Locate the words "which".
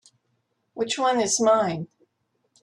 0.73-0.97